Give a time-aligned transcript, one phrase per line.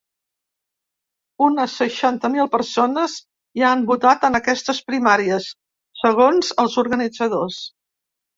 [1.47, 3.17] Unes seixanta mil persones
[3.61, 5.51] ja han votat en aquestes primàries,
[6.07, 7.61] segons els organitzadors.